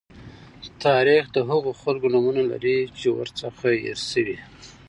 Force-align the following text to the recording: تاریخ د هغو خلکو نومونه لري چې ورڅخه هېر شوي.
تاریخ 0.85 1.23
د 1.31 1.37
هغو 1.49 1.71
خلکو 1.81 2.07
نومونه 2.13 2.41
لري 2.51 2.77
چې 2.99 3.07
ورڅخه 3.17 3.69
هېر 3.83 3.99
شوي. 4.11 4.37